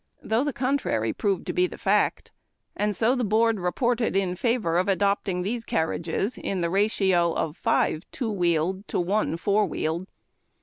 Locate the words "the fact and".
1.67-2.95